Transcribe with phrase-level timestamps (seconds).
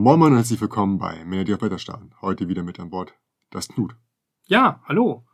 [0.00, 2.14] Moin Moin und herzlich willkommen bei Männer, die auf Wetter starren.
[2.22, 3.14] Heute wieder mit an Bord
[3.50, 3.96] das Knut.
[4.46, 5.26] Ja, hallo.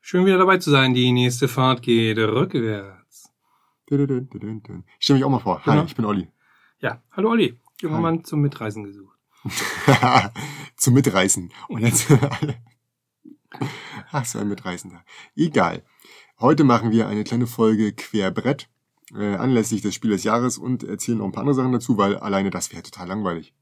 [0.00, 0.92] Schön wieder dabei zu sein.
[0.92, 3.30] Die nächste Fahrt geht rückwärts.
[3.86, 3.94] Ich
[4.98, 5.64] stelle mich auch mal vor.
[5.64, 5.84] Hi, Genau.
[5.84, 6.28] ich bin Olli.
[6.80, 7.60] Ja, hallo Olli.
[7.80, 8.02] Junger Hi.
[8.02, 9.16] Mann zum Mitreisen gesucht.
[10.76, 11.52] Zum Mitreißen.
[11.68, 12.08] Und jetzt...
[14.10, 15.04] Ach, so ein Mitreißender.
[15.36, 15.84] Egal.
[16.40, 18.68] Heute machen wir eine kleine Folge Querbrett
[19.14, 22.16] äh, anlässlich des Spiel des Jahres und erzählen noch ein paar andere Sachen dazu, weil
[22.16, 23.54] alleine das wäre total langweilig.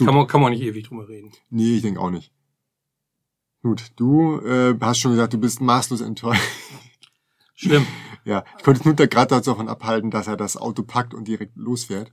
[0.00, 1.30] Du- Kann man, kann man nicht ewig drüber reden.
[1.50, 2.32] Nee, ich denke auch nicht.
[3.62, 6.40] Gut, du äh, hast schon gesagt, du bist maßlos enttäuscht.
[7.54, 7.86] Schlimm.
[8.24, 11.56] Ja, ich konnte Knut da gerade davon abhalten, dass er das Auto packt und direkt
[11.56, 12.12] losfährt.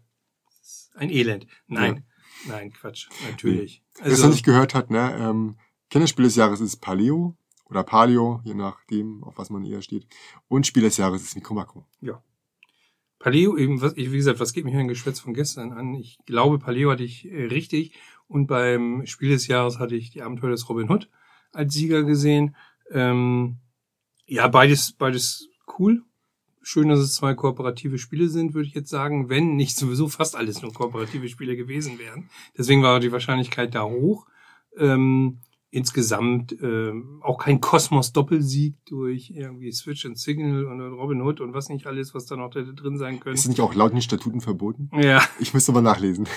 [0.96, 1.48] Ein Elend.
[1.68, 2.06] Nein.
[2.48, 3.08] Nein, Quatsch.
[3.30, 3.84] Natürlich.
[4.02, 5.58] Wer es noch nicht gehört hat, ne, ähm,
[5.90, 10.08] Kennerspiel des Jahres ist Paleo oder Paleo, je nachdem, auf was man eher steht.
[10.50, 11.88] Und Spiel des Jahres ist Mikro Makro.
[12.02, 12.22] ja.
[13.20, 15.96] Paleo, eben, was, wie gesagt, was geht mich ein Geschwätz von gestern an?
[15.96, 17.94] Ich glaube, Paleo hatte ich äh, richtig.
[18.28, 21.10] Und beim Spiel des Jahres hatte ich die Abenteuer des Robin Hood
[21.54, 22.56] als Sieger gesehen.
[22.92, 23.58] Ähm,
[24.26, 26.04] ja, beides, beides cool.
[26.62, 30.36] Schön, dass es zwei kooperative Spiele sind, würde ich jetzt sagen, wenn nicht sowieso fast
[30.36, 32.30] alles nur kooperative Spiele gewesen wären.
[32.58, 34.28] Deswegen war die Wahrscheinlichkeit da hoch.
[34.78, 41.54] Ähm, insgesamt ähm, auch kein Kosmos-Doppelsieg durch irgendwie Switch and Signal und Robin Hood und
[41.54, 43.36] was nicht alles, was da noch hätte drin sein können.
[43.36, 44.90] Ist nicht auch laut den Statuten verboten?
[45.00, 46.28] Ja, Ich müsste mal nachlesen.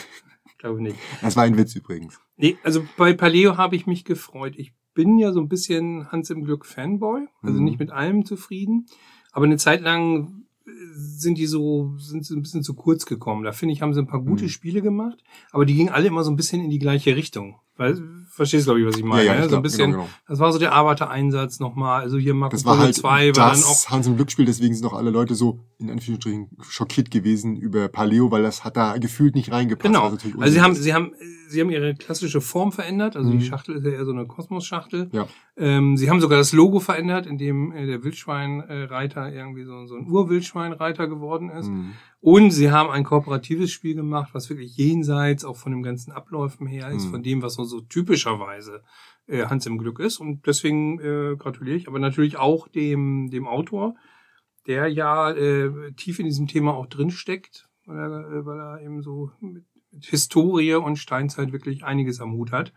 [0.58, 0.96] glaube nicht.
[1.22, 2.20] Das war ein Witz übrigens.
[2.36, 4.54] Nee, also bei Paleo habe ich mich gefreut.
[4.56, 7.64] Ich bin ja so ein bisschen Hans im Glück Fanboy, also Mhm.
[7.64, 8.86] nicht mit allem zufrieden.
[9.32, 13.44] Aber eine Zeit lang äh, sind die so, sind sie ein bisschen zu kurz gekommen.
[13.44, 14.48] Da finde ich, haben sie ein paar gute Mhm.
[14.48, 17.60] Spiele gemacht, aber die gingen alle immer so ein bisschen in die gleiche Richtung.
[17.80, 17.98] Weil,
[18.30, 19.24] verstehst glaube ich, was ich meine?
[19.24, 19.38] ja, ne?
[19.38, 20.14] ich so glaub, ein bisschen, genau, genau.
[20.28, 22.02] das war so der Arbeitereinsatz nochmal.
[22.02, 24.74] Also hier Marco Das war halt 2 war dann auch das Hans im Glücksspiel, deswegen
[24.74, 28.98] sind auch alle Leute so in Anführungsstrichen schockiert gewesen über Paleo, weil das hat da
[28.98, 29.92] gefühlt nicht reingepasst.
[29.92, 30.04] Genau.
[30.04, 31.12] Also sie haben, sie haben,
[31.48, 33.16] sie haben ihre klassische Form verändert.
[33.16, 33.38] Also Mhm.
[33.38, 35.08] die Schachtel ist ja eher so eine Kosmos-Schachtel.
[35.12, 35.26] Ja.
[35.56, 40.06] Ähm, sie haben sogar das Logo verändert, indem äh, der Wildschweinreiter irgendwie so, so ein
[40.08, 41.68] Urwildschweinreiter geworden ist.
[41.68, 41.92] Mhm.
[42.22, 46.66] Und sie haben ein kooperatives Spiel gemacht, was wirklich jenseits auch von den ganzen Abläufen
[46.66, 47.10] her ist, Mhm.
[47.10, 48.82] von dem, was so, so typischerweise
[49.26, 50.18] äh, Hans im Glück ist.
[50.18, 53.94] Und deswegen äh, gratuliere ich, aber natürlich auch dem, dem Autor,
[54.66, 58.82] der ja äh, tief in diesem Thema auch drin steckt, weil er, äh, weil er
[58.82, 62.74] eben so mit, mit Historie und Steinzeit wirklich einiges am Hut hat.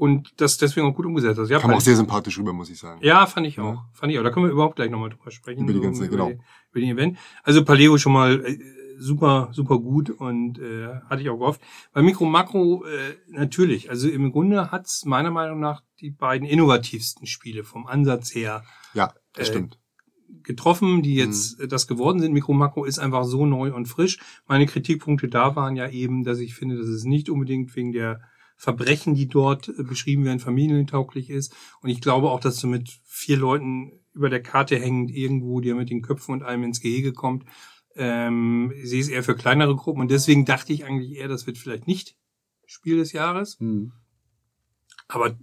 [0.00, 1.48] Und das deswegen auch gut umgesetzt hat.
[1.50, 3.00] Ja, Kam auch sehr sympathisch rüber, muss ich sagen.
[3.02, 3.64] ja, fand ich Ja.
[3.64, 3.82] auch.
[3.92, 4.22] Fand ich auch.
[4.22, 5.64] Da können wir überhaupt gleich nochmal drüber sprechen.
[5.64, 6.28] Über die so ganze- genau.
[6.30, 6.38] die,
[6.70, 7.18] über den Event.
[7.42, 8.58] Also Paleo schon mal äh,
[8.98, 11.60] super, super gut und äh, hatte ich auch gehofft.
[11.92, 13.90] Bei Mikro Makro äh, natürlich.
[13.90, 18.62] Also im Grunde hat's meiner Meinung nach die beiden innovativsten Spiele vom Ansatz her
[18.94, 19.78] Ja, das Äh, stimmt.
[20.42, 21.68] getroffen, die jetzt Mhm.
[21.68, 22.32] das geworden sind.
[22.32, 24.18] Mikro Makro ist einfach so neu und frisch.
[24.46, 28.20] Meine Kritikpunkte da waren ja eben, dass ich finde, dass es nicht unbedingt wegen der
[28.60, 31.56] Verbrechen, die dort äh, beschrieben werden, familientauglich ist.
[31.80, 35.74] Und ich glaube auch, dass du mit vier Leuten über der Karte hängend irgendwo dir
[35.74, 37.46] mit den Köpfen und allem ins Gehege kommt.
[37.96, 41.46] Ähm, ich sehe es eher für kleinere Gruppen und deswegen dachte ich eigentlich eher, das
[41.46, 42.16] wird vielleicht nicht
[42.66, 43.58] Spiel des Jahres.
[43.60, 43.92] Mhm.
[45.08, 45.38] Aber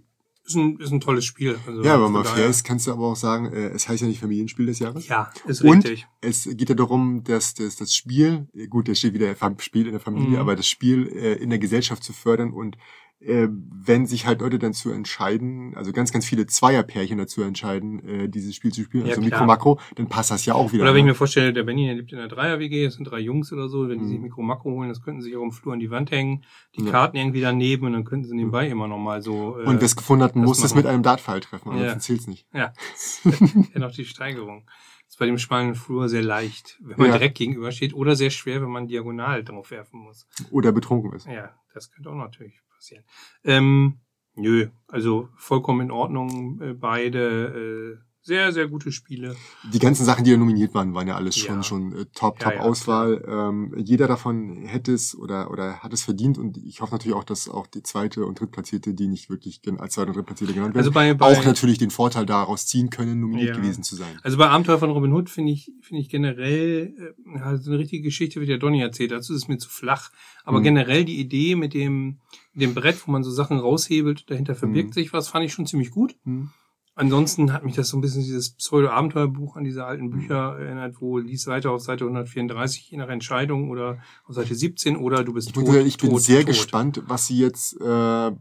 [0.46, 1.60] ist ein, ist ein tolles Spiel.
[1.66, 4.08] Also Ja, wenn man fair ist, kannst du aber auch sagen, äh, es heißt ja
[4.08, 5.08] nicht Familienspiel des Jahres.
[5.08, 6.08] Ja, ist Und richtig.
[6.22, 10.00] es geht ja darum, dass das, das Spiel, gut, da steht wieder Spiel in der
[10.00, 10.36] Familie, Mhm.
[10.38, 12.78] aber das Spiel äh, in der Gesellschaft zu fördern und
[13.20, 18.30] äh, wenn sich halt Leute dazu entscheiden, also ganz, ganz viele Zweierpärchen dazu entscheiden, äh,
[18.30, 19.32] dieses Spiel zu spielen, Ja, also klar.
[19.42, 20.84] Mikro Makro, dann passt das ja auch wieder.
[20.84, 21.12] Oder wenn ich ne?
[21.12, 23.90] mir vorstelle, der Benny, der lebt in einer Dreier-WG, es sind drei Jungs oder so,
[23.90, 24.10] wenn die Mhm.
[24.10, 26.44] sich Mikro Makro holen, das könnten sie sich auch im Flur an die Wand hängen,
[26.76, 26.92] die Ja.
[26.92, 29.58] Karten irgendwie daneben und dann könnten sie nebenbei immer noch mal so.
[29.60, 31.74] Äh, und es gefunden hat, das muss das mit einem Dartpfeil treffen, Ja.
[31.74, 32.46] ansonsten zählt's nicht.
[32.54, 32.72] ja,
[33.74, 34.66] ja, noch die Steigerung.
[35.06, 37.14] Das ist bei dem schmalen Flur sehr leicht, wenn man Ja.
[37.14, 40.28] direkt gegenüber steht, oder sehr schwer, wenn man diagonal drauf werfen muss.
[40.52, 41.26] Oder betrunken ist.
[41.26, 43.04] Ja, das könnte auch natürlich passieren.
[43.44, 44.00] Ähm,
[44.36, 49.36] nö, also vollkommen in Ordnung, äh, beide äh, sehr, sehr gute Spiele.
[49.64, 51.64] Die ganzen Sachen, die ja nominiert waren, waren ja alles schon Ja.
[51.64, 53.24] schon äh, top, top ja, Auswahl.
[53.28, 57.24] Ähm, jeder davon hätte es oder oder hat es verdient und ich hoffe natürlich auch,
[57.24, 60.84] dass auch die zweite und drittplatzierte, die nicht wirklich als zweite und drittplatzierte genannt werden,
[60.86, 64.20] Also bei, bei auch natürlich den Vorteil daraus ziehen können, nominiert gewesen zu sein.
[64.24, 68.04] Also bei Abenteuer von Robin Hood finde ich, finde ich generell, äh, also eine richtige
[68.04, 70.12] Geschichte wird ja Donny erzählt, dazu ist es mir zu flach.
[70.44, 70.64] Aber Mhm.
[70.64, 72.20] generell die Idee mit dem,
[72.54, 74.94] mit dem Brett, wo man so Sachen raushebelt, dahinter verbirgt Mhm.
[74.94, 76.16] sich was, fand ich schon ziemlich gut.
[76.26, 76.50] Hm.
[76.98, 81.20] Ansonsten hat mich das so ein bisschen dieses Pseudo-Abenteuerbuch an diese alten Bücher erinnert, wo
[81.20, 85.50] lies weiter auf Seite 134 je nach Entscheidung oder auf Seite 17 oder du bist
[85.50, 85.68] Ich, tot.
[85.68, 86.48] sagen, ich bin tot, sehr tot.
[86.48, 88.32] gespannt, was sie jetzt äh,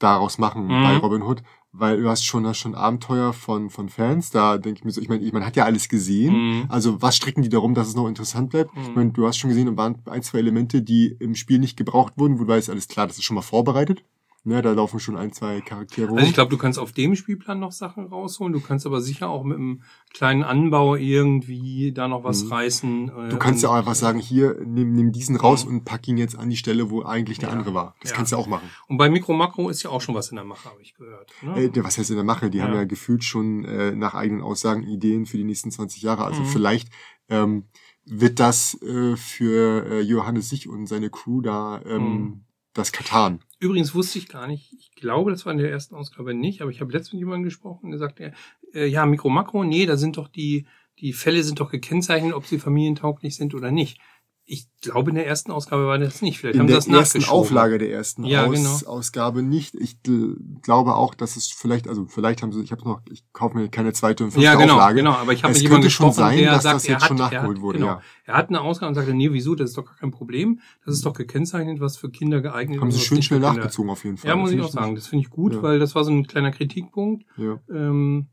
[0.00, 0.82] daraus machen Mhm.
[0.82, 4.78] bei Robin Hood, weil du hast schon, hast schon Abenteuer von, von Fans, da denke
[4.80, 6.66] ich mir so, ich meine, ich, man hat ja alles gesehen, Mhm.
[6.68, 8.72] also was stricken die darum, dass es noch interessant bleibt?
[8.76, 8.94] Ich Mhm.
[8.96, 12.14] meine, du hast schon gesehen, da waren ein, zwei Elemente, die im Spiel nicht gebraucht
[12.16, 14.02] wurden, wo du weißt, alles klar, das ist schon mal vorbereitet.
[14.44, 16.16] Ne, da laufen schon ein, zwei Charaktere rum.
[16.16, 18.52] Also ich glaube, du kannst auf dem Spielplan noch Sachen rausholen.
[18.52, 19.82] Du kannst aber sicher auch mit einem
[20.14, 22.52] kleinen Anbau irgendwie da noch was Mhm.
[22.52, 23.08] reißen.
[23.10, 26.06] äh, Du kannst ja und- auch einfach sagen, hier, nimm, nimm diesen raus und pack
[26.08, 27.54] ihn jetzt an die Stelle, wo eigentlich der Ja.
[27.56, 27.94] andere war.
[28.00, 28.16] Das Ja.
[28.16, 28.70] kannst du auch machen.
[28.86, 31.30] Und bei Mikro Makro ist ja auch schon was in der Mache, habe ich gehört.
[31.42, 31.64] Ne?
[31.64, 32.48] Äh, was heißt in der Mache?
[32.48, 32.64] Die Ja.
[32.64, 36.24] haben ja gefühlt schon äh, nach eigenen Aussagen Ideen für die nächsten 20 Jahre.
[36.24, 36.46] Also Mhm.
[36.46, 36.88] vielleicht
[37.28, 37.64] ähm,
[38.06, 42.44] wird das äh, für äh, Johannes sich und seine Crew da ähm, Mhm.
[42.72, 43.40] das Katan.
[43.60, 46.70] Übrigens wusste ich gar nicht, ich glaube, das war in der ersten Ausgabe nicht, aber
[46.70, 50.16] ich habe letztens mit jemandem gesprochen und gesagt, äh, ja, Mikro Makro, nee, da sind
[50.16, 50.66] doch die,
[51.00, 54.00] die Fälle sind doch gekennzeichnet, ob sie familientauglich sind oder nicht.
[54.50, 56.38] Ich glaube, in der ersten Ausgabe war das nicht.
[56.38, 57.30] Vielleicht In haben sie der das ersten.
[57.30, 58.78] Auflage der ersten Ja, Aus genau.
[58.86, 59.74] Ausgabe nicht.
[59.74, 63.24] Ich gl- glaube auch, dass es vielleicht, also vielleicht haben sie, ich habe noch, ich
[63.34, 64.94] kaufe mir keine zweite und fünfte Ja, genau, Auflage.
[64.96, 65.12] genau.
[65.12, 67.08] Aber ich habe mit jemandem könnte schon gesprochen, sein, der dass sagt, das jetzt hat,
[67.08, 67.90] schon nachgeholt hat, wurde, Genau.
[67.90, 68.02] ja.
[68.24, 69.54] Er hat eine Ausgabe und sagte, nee, wieso?
[69.54, 70.60] Das ist doch gar kein Problem.
[70.86, 72.94] Das ist doch gekennzeichnet, was für Kinder geeignet Haben ist.
[72.94, 74.30] sie was schön schnell nachgezogen auf jeden Fall.
[74.30, 74.94] Ja, muss ich auch sagen.
[74.94, 75.62] Das finde ich gut, Ja.
[75.62, 77.26] weil das war so ein kleiner Kritikpunkt.
[77.36, 77.58] Ja.
[77.70, 78.28] Ähm,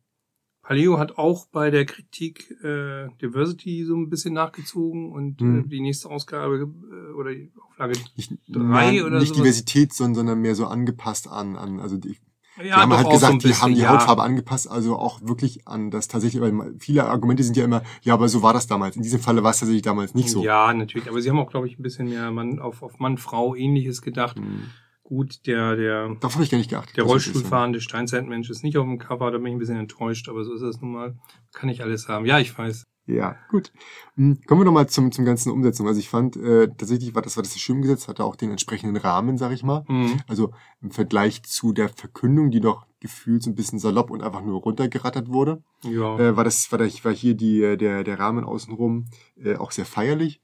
[0.65, 5.59] Paleo hat auch bei der Kritik äh, Diversity so ein bisschen nachgezogen und Mhm.
[5.59, 8.63] äh, die nächste Ausgabe äh, oder die Auflage Nicht, Drei
[8.93, 9.37] nein, oder nicht sowas?
[9.43, 12.17] Diversität, sondern, sondern mehr so angepasst an, an also die,
[12.57, 13.89] die ja, haben doch halt gesagt, so ein die haben die bisschen, ja.
[13.93, 18.15] Hautfarbe angepasst, also auch wirklich an das tatsächlich, weil viele Argumente sind ja immer, ja,
[18.15, 18.95] aber so war das damals.
[18.95, 20.43] In diesem Falle war es tatsächlich damals nicht so.
[20.43, 21.07] Ja, natürlich.
[21.07, 24.01] Aber sie haben auch, glaube ich, ein bisschen mehr Mann auf, auf Mann, Frau ähnliches
[24.01, 24.37] gedacht.
[24.37, 24.71] Hm.
[25.07, 26.97] Gut, der, der, Darauf habe ich gar nicht geachtet.
[26.97, 27.03] der.
[27.03, 30.51] Rollstuhlfahrende Steinzeitmensch ist nicht auf dem Cover, da bin ich ein bisschen enttäuscht, aber so
[30.55, 31.15] ist es nun mal.
[31.53, 32.25] Kann ich alles haben.
[32.25, 32.85] Ja, ich weiß.
[33.05, 33.71] Ja, gut.
[34.15, 35.87] Hm, Kommen wir nochmal zum, zum ganzen Umsetzung.
[35.87, 38.97] Also ich fand äh, tatsächlich, war das war das schön gesetzt, hatte auch den entsprechenden
[38.97, 39.85] Rahmen, sag ich mal.
[39.87, 40.21] Mhm.
[40.27, 44.41] Also im Vergleich zu der Verkündung, die doch gefühlt so ein bisschen salopp und einfach
[44.41, 46.17] nur runtergerattert wurde, Ja.
[46.17, 49.05] äh, war das war, da, war hier die äh, der der Rahmen außenrum
[49.35, 50.41] äh, auch sehr feierlich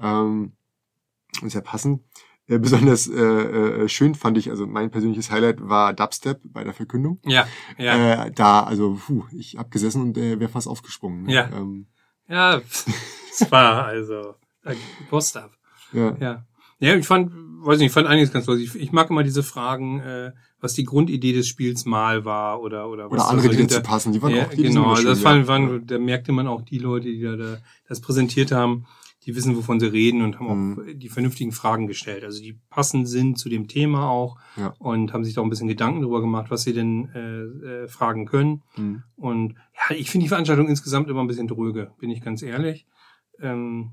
[0.00, 0.54] ähm,
[1.42, 2.02] und sehr passend.
[2.50, 6.74] Äh, besonders äh, äh, schön fand ich, also mein persönliches Highlight war Dubstep bei der
[6.74, 7.20] Verkündung.
[7.24, 7.46] ja,
[7.78, 8.24] ja.
[8.26, 11.22] Äh, da, also, puh, ich hab gesessen und äh, wäre fast aufgesprungen.
[11.22, 11.32] ne?
[11.32, 11.48] Ja.
[11.56, 11.86] Ähm,
[12.28, 12.60] Ja,
[13.30, 14.74] es war also äh,
[15.08, 15.52] Post ab.
[15.92, 16.16] ja.
[16.20, 16.44] Ja.
[16.82, 18.74] Ja, ich fand, weiß nicht, ich fand einiges ganz lustig.
[18.74, 22.88] Ich, ich mag immer diese Fragen, äh, was die Grundidee des Spiels mal war oder
[22.88, 24.12] oder was Oder andere, so die dazu passen.
[24.14, 25.68] Die waren ja, auch die genau, also immer das schön, waren, ja.
[25.72, 28.86] waren, da merkte man auch die Leute, die da, da das präsentiert haben,
[29.24, 30.98] die wissen, wovon sie reden und haben auch Mhm.
[30.98, 32.24] die vernünftigen Fragen gestellt.
[32.24, 34.74] Also die passend sind zu dem Thema auch Ja.
[34.78, 37.88] und haben sich da auch ein bisschen Gedanken darüber gemacht, was sie denn äh, äh,
[37.88, 38.62] fragen können.
[38.74, 39.02] Hm.
[39.16, 42.86] Und ja, ich finde die Veranstaltung insgesamt immer ein bisschen dröge, bin ich ganz ehrlich.
[43.40, 43.92] Ähm,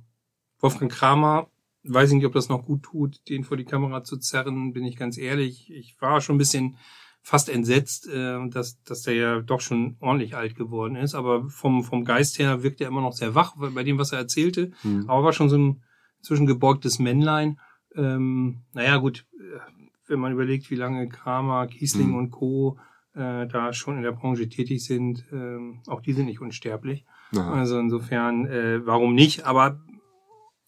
[0.60, 1.48] Wolfgang Kramer,
[1.84, 4.84] weiß ich nicht, ob das noch gut tut, den vor die Kamera zu zerren, bin
[4.86, 5.70] ich ganz ehrlich.
[5.72, 6.78] Ich war schon ein bisschen
[7.22, 11.14] fast entsetzt, äh, dass, dass der ja doch schon ordentlich alt geworden ist.
[11.16, 14.20] Aber vom, vom Geist her wirkt er immer noch sehr wach bei dem, was er
[14.20, 14.72] erzählte.
[14.82, 15.10] Hm.
[15.10, 15.84] Aber war schon so ein
[16.22, 17.60] zwischengebeugtes Männlein.
[17.96, 19.60] Ähm, naja, gut, äh,
[20.08, 22.16] wenn man überlegt, wie lange Kramer, Kiesling Mhm.
[22.16, 22.78] und Co.
[23.14, 27.04] Äh, da schon in der Branche tätig sind, ähm, auch die sind nicht unsterblich.
[27.36, 27.52] Aha.
[27.56, 29.44] Also insofern, äh, warum nicht?
[29.46, 29.82] Aber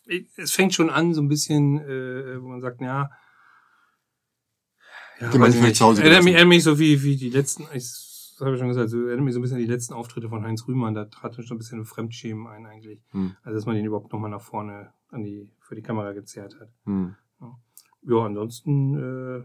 [0.07, 3.11] ich- es fängt schon an, so ein bisschen, äh, wo man sagt, ja,
[5.19, 5.75] ja Den man nicht.
[5.75, 8.59] zu Hause erinnert mich, erinnert mich so wie, wie die letzten, ich, das habe ich
[8.59, 10.93] schon gesagt, so, erinnert mich so ein bisschen an die letzten Auftritte von Heinz Rühmann,
[10.93, 13.01] da trat schon ein bisschen Fremdschämen ein eigentlich.
[13.11, 13.35] Hm.
[13.43, 16.69] Also dass man den überhaupt nochmal nach vorne an die, für die Kamera gezerrt hat.
[16.85, 17.15] Hm.
[18.03, 19.43] Ja, ansonsten, äh,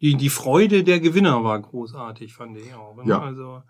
[0.00, 2.96] die, die Freude der Gewinner war großartig, fand ich auch.
[2.96, 3.04] ne?
[3.06, 3.20] Ja.
[3.20, 3.62] Also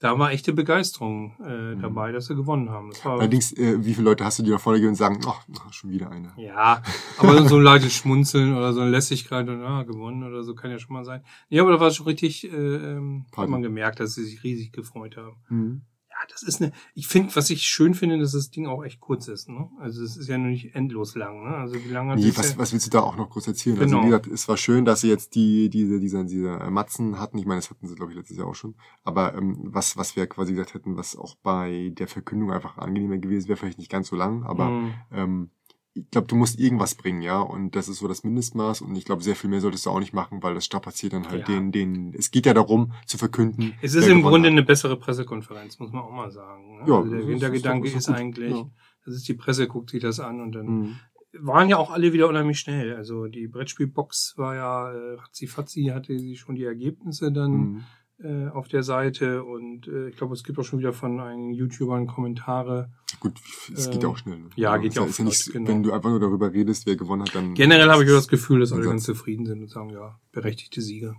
[0.00, 1.80] da war echte Begeisterung äh, Mhm.
[1.82, 2.90] dabei, dass sie gewonnen haben.
[3.04, 5.72] Allerdings, äh, wie viele Leute hast du, die nach vorne gehen und sagen, ach, ach,
[5.72, 6.32] schon wieder einer.
[6.36, 6.82] ja,
[7.18, 10.70] aber so ein leichtes Schmunzeln oder so eine Lässigkeit und ah, gewonnen oder so kann
[10.70, 11.22] ja schon mal sein.
[11.48, 14.72] Ja, aber da war schon richtig, äh, ähm, hat man gemerkt, dass sie sich riesig
[14.72, 15.36] gefreut haben.
[15.48, 15.82] Hm.
[16.28, 19.28] Das ist eine, ich finde, was ich schön finde, dass das Ding auch echt kurz
[19.28, 19.68] ist, ne?
[19.78, 21.56] Also es ist ja nur nicht endlos lang, ne?
[21.56, 23.76] Also wie lange Nee, was, ja- was willst du da auch noch groß erzählen?
[23.78, 23.98] Genau.
[23.98, 27.18] Also wie gesagt, es war schön, dass sie jetzt die, diese, diese, diese äh, Matzen
[27.18, 27.38] hatten.
[27.38, 28.74] Ich meine, das hatten sie, glaube ich, letztes Jahr auch schon.
[29.02, 33.18] Aber ähm, was, was wir quasi gesagt hätten, was auch bei der Verkündung einfach angenehmer
[33.18, 34.94] gewesen wäre, vielleicht nicht ganz so lang, aber Mhm.
[35.12, 35.50] ähm,
[35.94, 37.40] ich glaube, du musst irgendwas bringen, ja.
[37.40, 38.80] Und das ist so das Mindestmaß.
[38.82, 41.28] Und ich glaube, sehr viel mehr solltest du auch nicht machen, weil das strapaziert dann
[41.28, 41.54] halt Ja.
[41.54, 42.14] den, den.
[42.14, 43.74] Es geht ja darum, zu verkünden.
[43.82, 44.52] Es ist im Grunde hat.
[44.52, 46.78] eine bessere Pressekonferenz, muss man auch mal sagen.
[46.78, 46.84] Ne?
[46.88, 48.16] Ja, also der ist- Hintergedanke ist ist, gut.
[48.16, 48.70] eigentlich, Ja.
[49.04, 50.96] das ist die Presse, guckt sich das an und dann Mhm.
[51.40, 52.94] waren ja auch alle wieder unheimlich schnell.
[52.94, 57.84] Also die Brettspielbox war ja, äh, ratzi hatte sie schon die Ergebnisse dann Mhm.
[58.22, 61.52] Äh, auf der Seite und äh, ich glaube, es gibt auch schon wieder von einigen
[61.52, 62.90] YouTubern Kommentare.
[63.18, 63.34] Gut,
[63.74, 64.38] es geht auch schnell.
[64.38, 64.50] Ne?
[64.56, 65.68] ja, geht ist ja auch ja flott, genau.
[65.68, 67.54] Wenn du einfach nur darüber redest, wer gewonnen hat, dann.
[67.54, 71.16] Generell habe ich das Gefühl, dass alle ganz zufrieden sind und sagen, ja, berechtigte Sieger.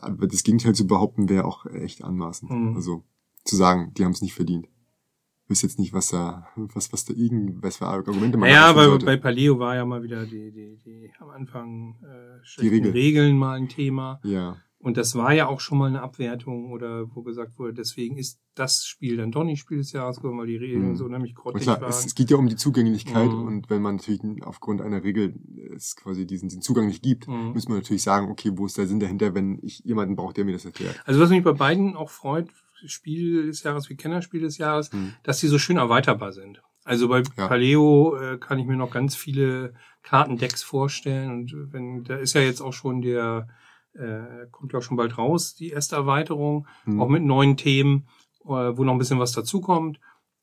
[0.00, 2.50] aber das Gegenteil zu behaupten, wäre auch echt anmaßend.
[2.50, 2.76] Mhm.
[2.76, 3.04] Also
[3.44, 4.66] zu sagen, die haben es nicht verdient.
[5.44, 8.72] Ich weiß jetzt nicht, was da, was, was da irgend, was für Argumente man Ja,
[8.72, 12.74] da bei, bei Paleo war ja mal wieder die, die, die am Anfang äh, schlechten
[12.74, 12.92] Regel.
[12.92, 14.20] Regeln mal ein Thema.
[14.22, 18.16] ja, Und das war ja auch schon mal eine Abwertung oder wo gesagt wurde, deswegen
[18.16, 20.96] ist das Spiel dann doch nicht Spiel des Jahres geworden, weil die Regeln Mhm.
[20.96, 21.90] so nämlich grottig klar, waren.
[21.90, 23.42] es, es geht ja um die Zugänglichkeit Mhm.
[23.46, 25.34] und wenn man natürlich aufgrund einer Regel
[25.76, 27.52] es quasi diesen, diesen Zugang nicht gibt, Mhm.
[27.52, 30.46] muss man natürlich sagen, okay, wo ist der Sinn dahinter, wenn ich jemanden brauche, der
[30.46, 30.98] mir das erklärt.
[31.04, 32.48] Also was mich bei beiden auch freut,
[32.86, 35.12] Spiel des Jahres wie Kennerspiel des Jahres, Mhm.
[35.24, 36.62] dass die so schön erweiterbar sind.
[36.84, 37.48] Also bei Ja.
[37.48, 42.40] Paleo äh, kann ich mir noch ganz viele Kartendecks vorstellen und wenn da ist ja
[42.40, 43.46] jetzt auch schon der
[43.94, 47.00] äh, kommt ja auch schon bald raus die erste Erweiterung, Mhm.
[47.00, 48.06] auch mit neuen Themen,
[48.44, 50.00] äh, wo noch ein bisschen was dazukommt.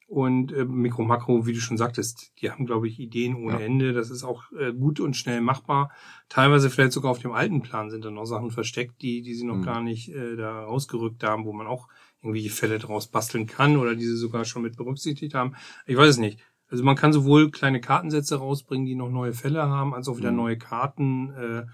[0.09, 3.59] Und äh, Mikro Makro, wie du schon sagtest, die haben, glaube ich, Ideen ohne Ja.
[3.59, 3.91] Ende.
[3.91, 5.91] Das ist auch äh, gut und schnell machbar.
[6.29, 9.45] Teilweise vielleicht sogar auf dem alten Plan sind da noch Sachen versteckt, die, die sie
[9.45, 9.63] noch Mhm.
[9.63, 11.89] gar nicht äh, da rausgerückt haben, wo man auch
[12.21, 15.55] irgendwelche Fälle draus basteln kann oder diese sogar schon mit berücksichtigt haben.
[15.85, 16.39] Ich weiß es nicht.
[16.69, 20.31] Also man kann sowohl kleine Kartensätze rausbringen, die noch neue Fälle haben, als auch wieder
[20.31, 20.37] Mhm.
[20.37, 21.31] neue Karten.
[21.33, 21.65] Äh,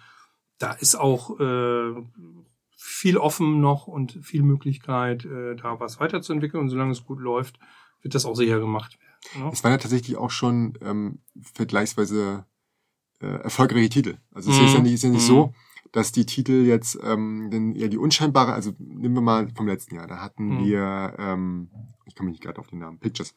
[0.63, 1.93] da ist auch äh,
[2.77, 6.61] viel offen noch und viel Möglichkeit, äh, da was weiterzuentwickeln.
[6.63, 7.59] Und solange es gut läuft,
[8.01, 9.45] wird das auch sicher gemacht werden.
[9.45, 9.49] Ne?
[9.53, 11.19] Es waren ja tatsächlich auch schon ähm,
[11.53, 12.45] vergleichsweise
[13.21, 14.17] äh, erfolgreiche Titel.
[14.31, 14.65] Also es Mhm.
[14.65, 15.27] ist ja nicht, ist ja nicht Mhm.
[15.27, 15.53] so,
[15.91, 19.95] dass die Titel jetzt ähm, denn eher die unscheinbare, also nehmen wir mal vom letzten
[19.95, 20.57] Jahr, da hatten Mhm.
[20.59, 21.69] wir, ähm,
[22.05, 23.35] ich komme nicht gerade auf den Namen, Pictures.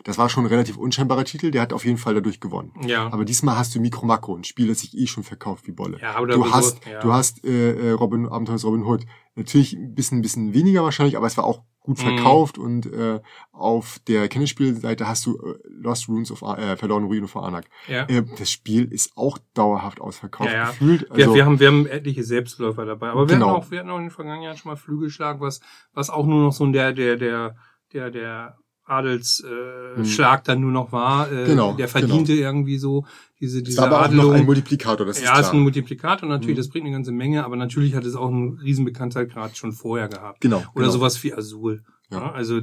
[0.00, 0.04] Mhm.
[0.04, 2.72] Das war schon ein relativ unscheinbarer Titel, der hat auf jeden Fall dadurch gewonnen.
[2.86, 3.12] Ja.
[3.12, 5.98] Aber diesmal hast du Mikro Makro, ein Spiel, das sich eh schon verkauft wie Bolle.
[6.00, 7.00] ja, aber Du hast, ja.
[7.00, 9.04] du hast äh, äh, Robin, Abenteuers Robin Hood.
[9.36, 12.02] Natürlich ein bisschen, ein bisschen weniger wahrscheinlich, aber es war auch gut Mhm.
[12.02, 13.20] verkauft und äh,
[13.52, 17.66] auf der Kennerspielseite hast du äh, Lost Runes of Ar äh, Verlorene Ruinen von Anak.
[17.88, 18.04] ja.
[18.04, 20.66] Äh, das Spiel ist auch dauerhaft ausverkauft Ja, ja.
[20.66, 21.02] gefühlt.
[21.10, 23.10] wir, Also, wir, haben, wir haben etliche Selbstläufer dabei.
[23.10, 23.48] Aber wir, Genau.
[23.48, 25.60] hatten auch, wir hatten auch in den vergangenen Jahren schon mal Flügelschlag, was,
[25.94, 27.56] was auch nur noch so ein der, der, der,
[27.94, 28.58] der, der
[28.90, 30.44] Adelsschlag äh, Mhm.
[30.44, 31.30] Dann nur noch war.
[31.30, 33.04] Äh, Genau, Der verdiente irgendwie so
[33.40, 34.32] diese, es diese aber auch noch Adelung.
[34.34, 35.62] ein Multiplikator, das ist ja, ist ein klar.
[35.62, 36.60] Multiplikator natürlich, Mhm.
[36.60, 40.08] das bringt eine ganze Menge, aber natürlich hat es auch einen riesen Bekanntheitsgrad schon vorher
[40.08, 40.40] gehabt.
[40.40, 40.58] Genau.
[40.74, 40.90] Oder genau.
[40.90, 41.82] sowas wie Azul.
[42.10, 42.18] Ja.
[42.18, 42.32] Ja.
[42.32, 42.60] also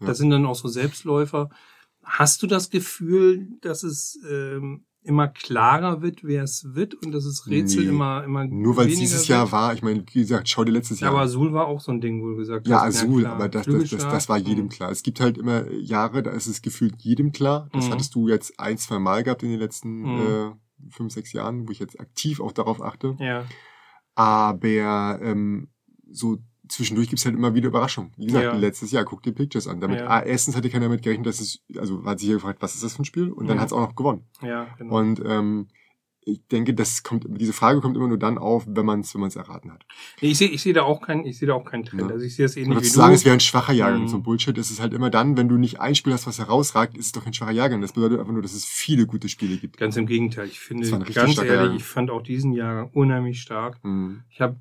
[0.00, 1.48] das sind dann auch so Selbstläufer.
[2.02, 7.24] Hast du das Gefühl, dass es ähm, immer klarer wird, wer es wird und dass
[7.24, 7.88] es Rätsel Nee.
[7.90, 9.28] immer immer Nur weil es dieses wird?
[9.28, 11.26] Jahr war, ich meine, wie gesagt, schau dir letztes Ja, Jahr aber an.
[11.28, 12.96] Azul war auch so ein Ding, wo du gesagt Ja, hast.
[13.02, 14.68] Azul, klar, aber das, das, das, das war jedem Mhm.
[14.70, 14.90] klar.
[14.90, 17.68] Es gibt halt immer Jahre, da ist es gefühlt jedem klar.
[17.72, 17.90] Das Mhm.
[17.92, 20.20] hattest du jetzt ein, zwei Mal gehabt in den letzten Mhm.
[20.20, 20.52] äh,
[20.90, 23.16] fünf, sechs Jahren, wo ich jetzt aktiv auch darauf achte.
[23.18, 23.44] Ja,
[24.14, 25.68] Aber ähm,
[26.10, 26.38] so
[26.72, 28.12] zwischendurch gibt's halt immer wieder Überraschungen.
[28.16, 28.52] Wie gesagt, Ja.
[28.56, 29.80] letztes Jahr, guck dir Pictures an.
[29.80, 30.06] Damit, Ja.
[30.08, 32.82] ah, erstens hatte keiner damit gerechnet, dass es, also hat sich ja gefragt, was ist
[32.84, 33.30] das für ein Spiel?
[33.30, 33.60] Und dann Mhm.
[33.60, 34.24] hat's auch noch gewonnen.
[34.42, 34.98] ja, genau.
[34.98, 35.68] Und ähm,
[36.24, 39.20] ich denke, das kommt, diese Frage kommt immer nur dann auf, wenn man es wenn
[39.22, 39.84] man's erraten hat.
[40.20, 42.02] Ich sehe ich sehe da auch kein ich sehe da auch keinen Trend.
[42.02, 42.08] Ja.
[42.10, 43.14] Also ich sehe das ähnlich Oder wie zu sagen, du.
[43.16, 44.08] es wäre ein schwacher Jahrgang, Mhm.
[44.08, 46.38] so ein Bullshit, ist es halt immer dann, wenn du nicht ein Spiel hast, was
[46.38, 47.80] herausragt, ist es doch ein schwacher Jahrgang.
[47.80, 49.78] Das bedeutet einfach nur, dass es viele gute Spiele gibt.
[49.78, 50.46] Ganz im Gegenteil.
[50.46, 51.74] Ich finde, ganz ehrlich, Jahrgang.
[51.76, 53.82] ich fand auch diesen Jahrgang unheimlich stark.
[53.82, 54.22] Mhm.
[54.30, 54.54] Ich habe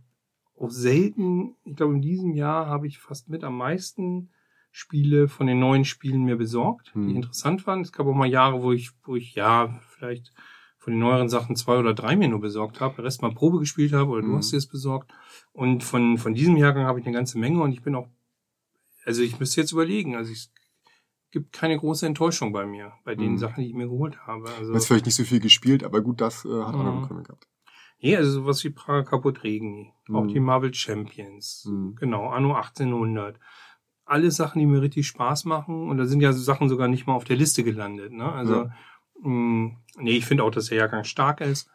[0.62, 4.30] auch selten, ich glaube in diesem Jahr habe ich fast mit am meisten
[4.72, 7.08] Spiele von den neuen Spielen mir besorgt, Hm.
[7.08, 7.82] die interessant waren.
[7.82, 10.32] Es gab auch mal Jahre, wo ich, wo ich ja vielleicht
[10.77, 13.60] von den neueren Sachen zwei oder drei mir nur besorgt habe, den Rest mal Probe
[13.60, 14.38] gespielt habe oder du Hm.
[14.38, 15.12] hast dir es besorgt.
[15.51, 18.08] Und von, von diesem Jahrgang habe ich eine ganze Menge und ich bin auch,
[19.06, 20.51] also ich müsste jetzt überlegen, also es
[21.32, 23.38] gibt keine große Enttäuschung bei mir, bei den Hm.
[23.38, 24.50] Sachen, die ich mir geholt habe.
[24.50, 27.01] Also, Du hast vielleicht nicht so viel gespielt, aber gut, das äh, hat auch noch
[27.01, 27.01] Mhm.
[27.08, 27.48] Gründe gehabt.
[28.01, 29.43] Nee, also sowas wie Prager Kaputt auch
[30.24, 30.27] Mhm.
[30.27, 31.96] die Marvel Champions, Mhm.
[31.96, 33.39] genau, Anno 1800.
[34.05, 37.08] Alles Sachen, die mir richtig Spaß machen und da sind ja so Sachen sogar nicht
[37.08, 38.12] mal auf der Liste gelandet.
[38.12, 38.25] Ne?
[38.31, 38.70] Also,
[39.22, 41.70] mh, nee, ich finde auch, dass der Jahrgang stark ist.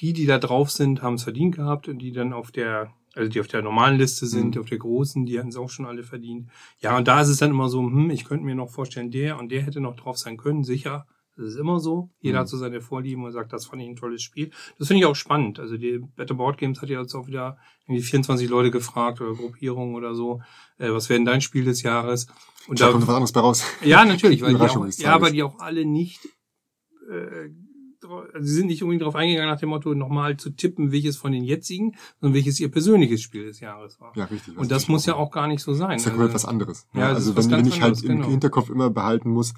[0.00, 3.28] Die, die da drauf sind, haben es verdient gehabt und die dann auf der, also
[3.28, 4.62] die auf der normalen Liste sind, Mhm.
[4.62, 6.50] auf der großen, die hatten es auch schon alle verdient.
[6.78, 9.38] Ja, und da ist es dann immer so, hm, ich könnte mir noch vorstellen, der
[9.38, 11.06] und der hätte noch drauf sein können, sicher.
[11.38, 12.10] Das ist immer so.
[12.20, 12.40] Jeder Mhm.
[12.40, 14.50] hat so seine Vorlieben und sagt, das fand ich ein tolles Spiel.
[14.78, 15.60] Das finde ich auch spannend.
[15.60, 19.34] Also die Better Board Games hat ja jetzt auch wieder irgendwie 24 Leute gefragt oder
[19.34, 20.40] Gruppierungen oder so.
[20.78, 22.26] Äh, was wäre denn dein Spiel des Jahres?
[22.66, 23.64] Und Da kommt was anderes bei raus.
[23.84, 26.26] ja, natürlich, weil die auch, ja, aber die auch alle nicht,
[27.10, 27.50] äh,
[28.32, 31.32] also sie sind nicht unbedingt darauf eingegangen, nach dem Motto, nochmal zu tippen, welches von
[31.32, 34.12] den jetzigen, sondern welches ihr persönliches Spiel des Jahres war.
[34.16, 34.56] Ja, richtig.
[34.56, 35.90] Und das muss ja auch gar nicht so sein.
[35.90, 36.86] Das ist ja Also- komplett was anderes.
[36.94, 38.28] Ja, Ja, das ist also was wenn, wenn ich halt anderes, im genau.
[38.28, 39.52] Hinterkopf immer behalten muss,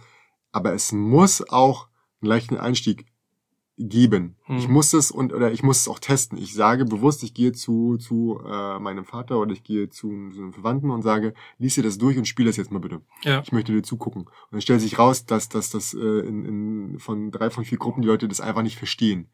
[0.52, 1.88] aber es muss auch
[2.20, 3.06] einen leichten Einstieg
[3.82, 4.36] geben.
[4.44, 4.58] Hm.
[4.58, 6.36] Ich muss es und oder ich muss es auch testen.
[6.36, 10.40] Ich sage bewusst, ich gehe zu zu äh, meinem Vater oder ich gehe zu, zu
[10.40, 13.00] einem Verwandten und sage, lies dir das durch und spiel das jetzt mal bitte.
[13.22, 13.40] Ja.
[13.40, 14.24] Ich möchte dir zugucken.
[14.24, 17.78] Und dann stellt sich raus, dass dass das äh, in, in von drei von vier
[17.78, 19.30] Gruppen die Leute das einfach nicht verstehen.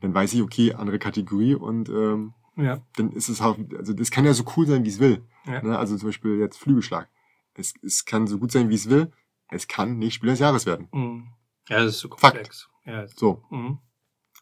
[0.00, 2.80] Dann weiß ich, okay, andere Kategorie und ähm, Ja.
[2.96, 5.22] Dann ist es auch, also das kann ja so cool sein, wie es will.
[5.46, 5.62] Ja.
[5.62, 5.78] Ne?
[5.78, 7.08] Also zum Beispiel jetzt Flügelschlag.
[7.54, 9.10] Es, es kann so gut sein, wie es will.
[9.50, 10.88] Es kann nicht Spieler des Jahres werden.
[10.92, 11.28] Mhm.
[11.68, 12.34] Ja, das ist so Fakt.
[12.36, 12.68] komplex.
[12.84, 13.42] Ja, das- So.
[13.50, 13.78] Mhm.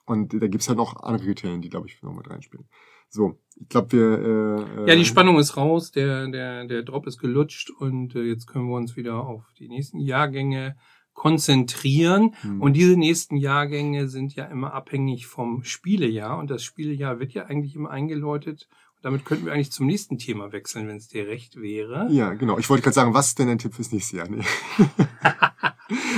[0.07, 2.69] Und da gibt's halt noch andere Kriterien, die, glaube ich, noch mit reinspielen.
[3.09, 4.19] So, ich glaube, wir...
[4.19, 8.23] Äh, Ja, die äh, Spannung ist raus, der, der, der Drop ist gelutscht und äh,
[8.25, 10.77] jetzt können wir uns wieder auf die nächsten Jahrgänge
[11.15, 12.35] konzentrieren.
[12.43, 12.61] hm.
[12.61, 17.45] Und diese nächsten Jahrgänge sind ja immer abhängig vom Spielejahr und das Spielejahr wird ja
[17.47, 18.69] eigentlich immer eingeläutet.
[19.05, 22.09] Damit könnten wir eigentlich zum nächsten Thema wechseln, wenn es dir recht wäre.
[22.11, 22.59] Ja, genau.
[22.59, 24.29] Ich wollte gerade sagen, was ist denn dein Tipp fürs nächste Jahr?
[24.31, 24.47] Nee.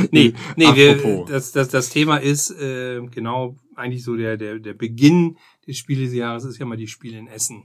[0.13, 4.75] Nee, nee, wir, das, das, das Thema ist äh, genau eigentlich so der, der, der
[4.75, 7.65] Beginn des Spielejahres ist ja mal die Spiele in Essen.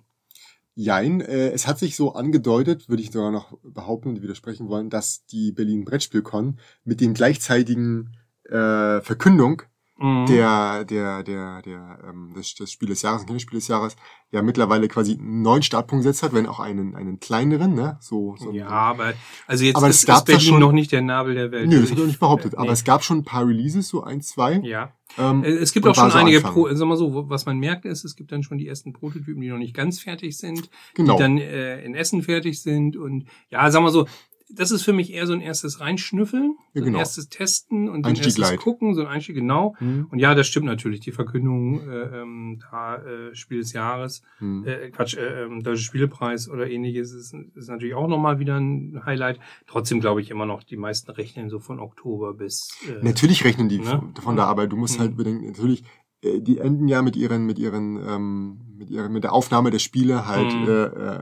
[0.73, 4.89] Jein, äh, es hat sich so angedeutet, würde ich sogar noch behaupten und widersprechen wollen,
[4.89, 9.61] dass die Berlin Brettspielcon mit den gleichzeitigen äh, Verkündung
[10.01, 10.25] Mhm.
[10.25, 13.95] der, der, der, der, ähm, des, des Spiel des Jahres, Kinderspiel des Jahres,
[14.31, 17.97] ja mittlerweile quasi einen neuen Startpunkt gesetzt hat, wenn auch einen, einen kleineren, ne?
[17.99, 19.13] So, so Ja, aber
[19.47, 21.69] also jetzt Aber ist, es gab ist Berlin schon- noch nicht der Nabel der Welt.
[21.69, 22.55] Nö, Also das habe ich auch nicht behauptet.
[22.55, 22.71] Aber nee.
[22.71, 24.55] es gab schon ein paar Releases, so ein, zwei.
[24.63, 24.93] ja.
[25.17, 26.53] Ähm, Äh, Es gibt auch schon so einige, Anfang.
[26.53, 29.41] Pro, sag mal so, was man merkt ist, es gibt dann schon die ersten Prototypen,
[29.41, 31.15] die noch nicht ganz fertig sind, Genau.
[31.17, 34.07] die dann äh, in Essen fertig sind und ja, sag mal so,
[34.55, 36.99] das ist für mich eher so ein erstes Reinschnüffeln, so Ja, ein genau.
[36.99, 38.59] erstes Testen und so ein Einstieg erstes light.
[38.59, 39.75] Gucken, so ein Einstieg, genau.
[39.79, 40.99] Hm, Und ja, das stimmt natürlich.
[41.01, 44.65] Die Verkündung, äh, ähm, da äh, Spiel des Jahres, hm.
[44.65, 49.01] äh, Quatsch, äh, ähm, Deutsche Spielepreis oder ähnliches ist, ist natürlich auch nochmal wieder ein
[49.05, 49.39] Highlight.
[49.67, 52.69] Trotzdem glaube ich immer noch, die meisten rechnen so von Oktober bis.
[52.87, 53.85] Äh, Natürlich rechnen die Ne?
[53.85, 55.01] von, von da, aber du musst Mhm.
[55.01, 55.83] halt bedenken, natürlich,
[56.21, 59.79] äh, die enden ja mit ihren, mit ihren, ähm, mit ihren, mit der Aufnahme der
[59.79, 60.67] Spiele halt Mhm.
[60.67, 61.21] äh, äh,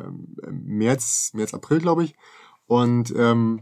[0.52, 2.16] März, März, April, glaube ich.
[2.70, 3.62] Und ähm,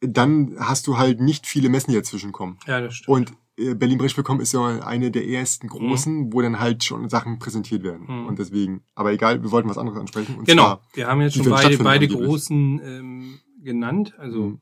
[0.00, 2.58] dann hast du halt nicht viele Messen, die dazwischen kommen.
[2.66, 3.08] Ja, das stimmt.
[3.08, 7.38] Und äh, Berlin Brettspielcom ist ja eine der ersten großen, wo dann halt schon Sachen
[7.38, 8.06] präsentiert werden.
[8.08, 8.26] Mhm.
[8.26, 10.36] Und deswegen, aber egal, wir wollten was anderes ansprechen.
[10.36, 10.62] Und genau.
[10.64, 14.14] zwar, Wir haben jetzt schon beide, beide großen ähm, genannt.
[14.18, 14.60] Also Mhm.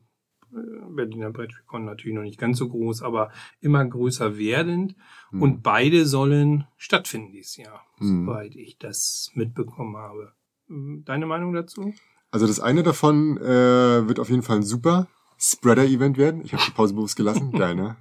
[0.53, 4.95] äh, Berliner Brettspielcon natürlich noch nicht ganz so groß, aber immer größer werdend.
[5.31, 8.25] hm, Und beide sollen stattfinden dieses Jahr, Mhm.
[8.25, 10.33] soweit ich das mitbekommen habe.
[10.67, 11.93] Hm, Deine Meinung dazu?
[12.35, 16.43] Also das eine davon äh, wird auf jeden Fall ein super Spreader-Event werden.
[16.43, 17.51] Ich habe die Pause bewusst gelassen.
[17.57, 17.95] Geil, ne?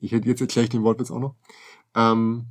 [0.00, 1.34] Ich hätte jetzt erkläre ich den Wortwitz auch noch.
[1.94, 2.46] Ähm,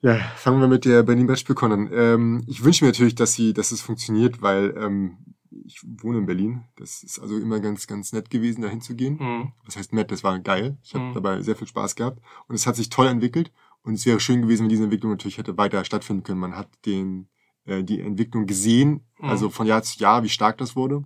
[0.00, 1.90] ja, fangen wir mit der Berlin Brettspielcon an.
[1.92, 5.18] Ähm, ich wünsche mir natürlich, dass sie, dass es funktioniert, weil ähm,
[5.64, 6.64] ich wohne in Berlin.
[6.74, 9.20] Das ist also immer ganz, ganz nett gewesen, da hinzugehen.
[9.20, 9.52] Hm.
[9.64, 10.76] Das heißt nett, das war geil.
[10.82, 11.14] Ich habe Mhm.
[11.14, 13.52] dabei sehr viel Spaß gehabt und es hat sich toll entwickelt
[13.84, 16.40] und es wäre schön gewesen, wenn diese Entwicklung natürlich hätte weiter stattfinden können.
[16.40, 17.28] Man hat den
[17.66, 19.28] äh, die Entwicklung gesehen, Mhm.
[19.28, 21.02] also von Jahr zu Jahr, wie stark das wurde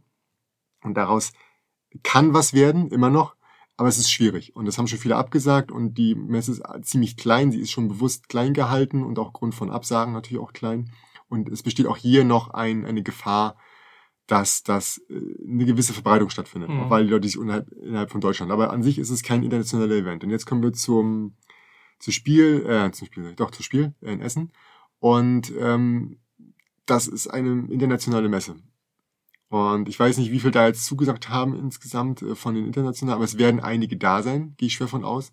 [0.83, 1.33] und daraus
[2.03, 3.37] kann was werden, immer noch,
[3.77, 7.17] aber es ist schwierig und das haben schon viele abgesagt und die Messe ist ziemlich
[7.17, 10.91] klein, sie ist schon bewusst klein gehalten und auch Grund von Absagen natürlich auch klein
[11.29, 13.57] und es besteht auch hier noch ein, eine Gefahr,
[14.27, 16.91] dass das äh, eine gewisse Verbreitung stattfindet, Mhm.
[16.91, 18.51] weil die Leute sich innerhalb, innerhalb von Deutschland.
[18.51, 20.25] Aber an sich ist es kein internationaler Event.
[20.25, 21.37] Und jetzt kommen wir zum
[22.01, 24.51] zu Spiel, äh, zum Spiel, doch zu Spiel äh, in Essen.
[24.99, 26.19] Und ähm,
[26.87, 28.57] das ist eine internationale Messe.
[29.49, 33.17] Und ich weiß nicht, wie viel da jetzt zugesagt haben insgesamt äh, von den internationalen,
[33.17, 35.33] aber es werden einige da sein, gehe ich schwer von aus.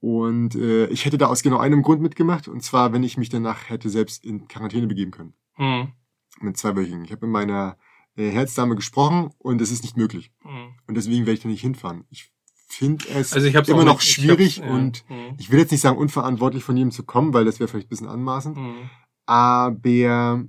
[0.00, 3.30] Und äh, ich hätte da aus genau einem Grund mitgemacht, und zwar, wenn ich mich
[3.30, 5.92] danach hätte selbst in Quarantäne begeben können Hm.
[6.40, 7.04] mit zweiwöchigen.
[7.04, 7.76] Ich habe mit meiner
[8.16, 10.30] äh, Herzdame gesprochen und es ist nicht möglich.
[10.42, 10.74] Hm.
[10.86, 12.04] Und deswegen werde ich da nicht hinfahren.
[12.10, 12.30] Ich
[12.68, 14.66] finde es Also ich immer noch schwierig ja.
[14.66, 15.34] und Hm.
[15.38, 17.90] ich will jetzt nicht sagen, unverantwortlich von jedem zu kommen, weil das wäre vielleicht ein
[17.90, 18.56] bisschen anmaßend.
[18.58, 18.90] Hm.
[19.26, 20.44] Aber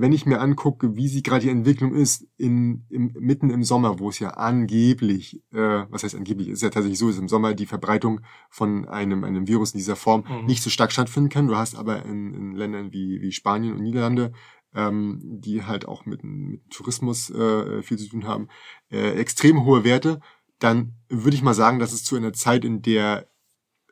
[0.00, 3.98] wenn ich mir angucke, wie sie gerade die Entwicklung ist, in, im, mitten im Sommer,
[3.98, 7.54] wo es ja angeblich, äh, was heißt angeblich, ist ja tatsächlich so, ist im Sommer
[7.54, 10.46] die Verbreitung von einem, einem Virus in dieser Form Mhm.
[10.46, 11.46] nicht so stark stattfinden kann.
[11.46, 14.32] Du hast aber in, in Ländern wie, wie Spanien und Niederlande,
[14.74, 18.48] ähm, die halt auch mit, mit Tourismus äh, viel zu tun haben,
[18.90, 20.20] äh, extrem hohe Werte,
[20.58, 23.28] dann würde ich mal sagen, dass es zu einer Zeit, in der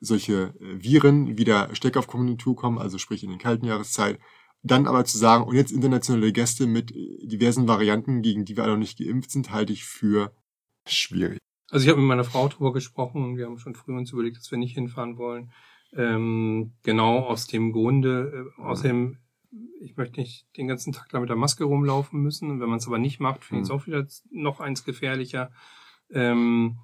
[0.01, 4.19] solche äh, Viren wieder stärker auf Konjunktur kommen, also sprich in den kalten Jahreszeit,
[4.65, 8.65] dann aber zu sagen, und jetzt internationale Gäste mit äh, diversen Varianten, gegen die wir
[8.65, 10.35] alle noch nicht geimpft sind, halte ich für
[10.89, 11.39] schwierig.
[11.71, 14.37] Also ich habe mit meiner Frau drüber gesprochen und wir haben schon früher uns überlegt,
[14.39, 15.53] dass wir nicht hinfahren wollen.
[15.93, 19.19] Ähm, genau aus dem Grunde, äh, außerdem,
[19.81, 22.51] ich möchte nicht den ganzen Tag da mit der Maske rumlaufen müssen.
[22.51, 23.77] Und wenn man es aber nicht macht, finde ich es Mhm.
[23.77, 25.53] auch wieder noch eins gefährlicher.
[26.11, 26.79] Ähm,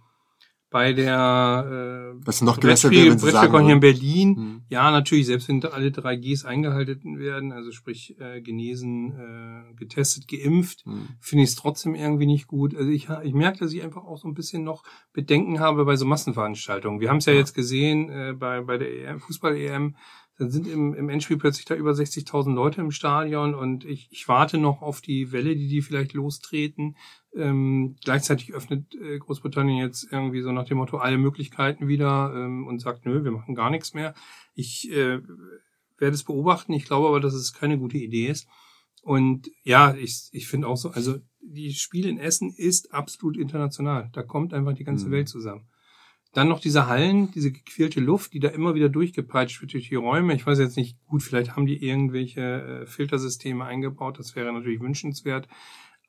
[0.70, 5.90] bei der äh, Was noch Brettspiel, hier in Berlin, hm, ja, natürlich, selbst wenn alle
[5.90, 11.56] drei Gs eingehalten werden, also sprich äh, genesen, äh, getestet, geimpft, hm, finde ich es
[11.56, 12.76] trotzdem irgendwie nicht gut.
[12.76, 15.96] Also ich, ich merke, dass ich einfach auch so ein bisschen noch Bedenken habe bei
[15.96, 17.00] so Massenveranstaltungen.
[17.00, 17.40] Wir haben es ja, Ja.
[17.40, 19.96] jetzt gesehen äh, bei, bei der EM, Fußball-EM,
[20.40, 24.26] dann sind im, im Endspiel plötzlich da über 60.000 Leute im Stadion und ich, ich
[24.26, 26.96] warte noch auf die Welle, die die vielleicht lostreten.
[27.36, 32.66] Ähm, gleichzeitig öffnet äh, Großbritannien jetzt irgendwie so nach dem Motto alle Möglichkeiten wieder ähm,
[32.66, 34.14] und sagt, nö, wir machen gar nichts mehr.
[34.54, 35.20] Ich äh,
[35.98, 36.72] werde es beobachten.
[36.72, 38.48] Ich glaube aber, dass es keine gute Idee ist.
[39.02, 44.08] Und ja, ich, ich finde auch so, also die Spiel in Essen ist absolut international.
[44.14, 45.12] Da kommt einfach die ganze mhm.
[45.12, 45.68] Welt zusammen.
[46.32, 49.96] Dann noch diese Hallen, diese gequälte Luft, die da immer wieder durchgepeitscht wird durch die
[49.96, 50.34] Räume.
[50.34, 54.18] Ich weiß jetzt nicht, gut, vielleicht haben die irgendwelche äh, Filtersysteme eingebaut.
[54.18, 55.48] Das wäre natürlich wünschenswert.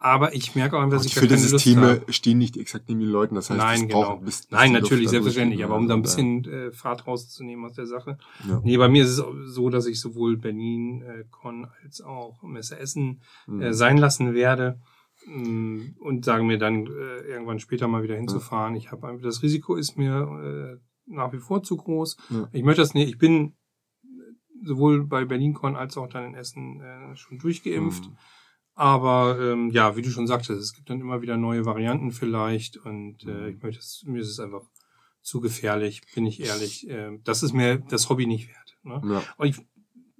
[0.03, 3.35] Aber ich merke auch, dass ich gar keine Systeme stehen nicht exakt neben den Leuten.
[3.35, 4.17] Das heißt, Nein, genau.
[4.17, 5.63] Bis, bis Nein, natürlich, selbstverständlich.
[5.63, 8.17] Aber um da ein bisschen äh, Fahrt rauszunehmen aus der Sache.
[8.47, 8.61] Ja.
[8.63, 12.79] Nee, bei mir ist es so, dass ich sowohl Berlin äh, Con als auch Messe
[12.79, 13.73] Essen äh, mhm.
[13.73, 14.79] sein lassen werde
[15.27, 18.75] und sagen mir dann äh, irgendwann später mal wieder hinzufahren.
[18.75, 22.17] Ich habe einfach das Risiko ist mir äh, nach wie vor zu groß.
[22.29, 22.49] Ja.
[22.51, 23.09] Ich möchte das nicht.
[23.09, 23.55] Ich bin
[24.63, 28.07] sowohl bei BerlinCon als auch dann in Essen äh, schon durchgeimpft.
[28.07, 28.17] Mhm.
[28.73, 32.77] Aber ähm, ja, wie du schon sagtest, es gibt dann immer wieder neue Varianten vielleicht
[32.77, 34.63] und äh, ich möchte es, mir ist es einfach
[35.21, 36.89] zu gefährlich, bin ich ehrlich.
[36.89, 38.77] Äh, das ist mir das Hobby nicht wert.
[38.83, 39.01] Ne?
[39.13, 39.23] Ja.
[39.37, 39.57] Und ich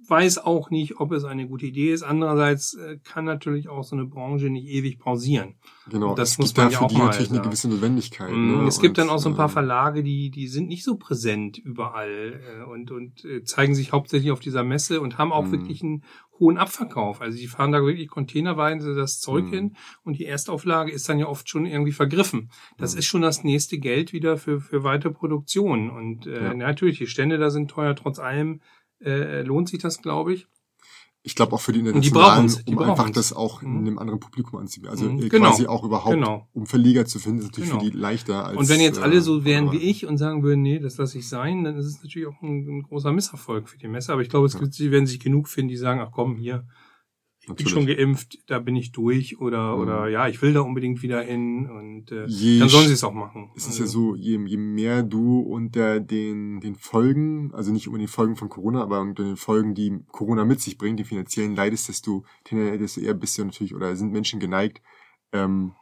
[0.08, 2.02] weiß auch nicht, ob es eine gute Idee ist.
[2.02, 5.54] Andererseits äh, kann natürlich auch so eine Branche nicht ewig pausieren.
[5.88, 6.10] Genau.
[6.10, 8.30] Und das es muss man ja auch die mal natürlich eine gewisse Notwendigkeit.
[8.30, 8.68] Mm, ne?
[8.68, 10.96] Es gibt und, dann auch so ein paar ähm, Verlage, die die sind nicht so
[10.96, 15.46] präsent überall äh, und und äh, zeigen sich hauptsächlich auf dieser Messe und haben auch
[15.46, 15.52] mm.
[15.52, 16.04] wirklich einen
[16.38, 17.20] hohen Abverkauf.
[17.20, 19.50] Also die fahren da wirklich containerweise das Zeug mm.
[19.50, 22.50] hin und die Erstauflage ist dann ja oft schon irgendwie vergriffen.
[22.78, 22.98] Das mm.
[22.98, 26.54] ist schon das nächste Geld wieder für für weitere Produktion und äh, ja.
[26.54, 28.60] natürlich die Stände da sind teuer trotz allem
[29.04, 30.46] äh, lohnt sich das, glaube ich.
[31.24, 33.78] Ich glaube auch für die Internationalen, die die um einfach das auch in mhm.
[33.78, 34.90] einem anderen Publikum anzubieten.
[34.90, 35.28] Also mhm.
[35.28, 35.50] genau.
[35.50, 36.48] quasi auch überhaupt, genau.
[36.52, 37.80] um Verleger zu finden, ist natürlich genau.
[37.80, 38.58] für die leichter als.
[38.58, 41.28] Und wenn jetzt alle so wären wie ich und sagen würden, nee, das lasse ich
[41.28, 44.12] sein, dann ist es natürlich auch ein, ein großer Misserfolg für die Messe.
[44.12, 44.60] Aber ich glaube, es ja.
[44.68, 46.66] sie werden sich genug finden, die sagen, ach komm, hier,
[47.44, 49.82] ich bin schon geimpft, da bin ich durch oder mhm.
[49.82, 53.02] oder ja, ich will da unbedingt wieder hin und äh, je, dann sollen sie es
[53.02, 53.50] auch machen.
[53.56, 53.82] Es ist also.
[53.82, 58.36] ja so, je, je mehr du unter den den Folgen, also nicht unter den Folgen
[58.36, 62.24] von Corona, aber unter den Folgen, die Corona mit sich bringt, die finanziellen leidest, desto,
[62.50, 64.80] desto eher bist du natürlich oder sind Menschen geneigt,
[65.32, 65.72] ähm,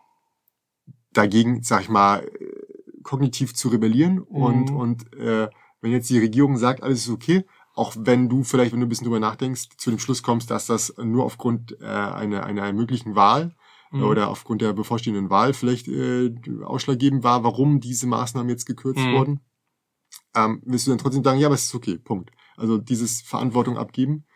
[1.12, 4.24] dagegen, sag ich mal, äh, kognitiv zu rebellieren mhm.
[4.28, 5.48] und und äh,
[5.82, 8.88] wenn jetzt die Regierung sagt, alles ist okay, auch wenn du vielleicht, wenn du ein
[8.88, 13.14] bisschen drüber nachdenkst, zu dem Schluss kommst, dass das nur aufgrund äh, einer, einer möglichen
[13.14, 13.54] Wahl
[13.90, 14.04] mhm.
[14.04, 16.32] oder aufgrund der bevorstehenden Wahl vielleicht äh,
[16.64, 19.12] ausschlaggebend war, warum diese Maßnahmen jetzt gekürzt mhm.
[19.12, 19.40] wurden,
[20.34, 22.30] ähm, wirst du dann trotzdem sagen, ja, aber es ist okay, Punkt.
[22.56, 24.26] Also dieses Verantwortung abgeben.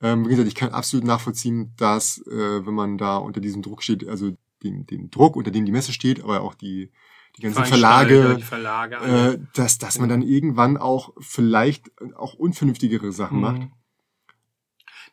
[0.00, 3.82] Ähm, wie gesagt, ich kann absolut nachvollziehen, dass äh, wenn man da unter diesem Druck
[3.82, 6.92] steht, also den, den Druck, unter dem die Messe steht, aber auch die
[7.38, 13.12] die ganzen Verlage, die Verlage äh, dass, dass man dann irgendwann auch vielleicht auch unvernünftigere
[13.12, 13.42] Sachen mhm.
[13.42, 13.62] macht.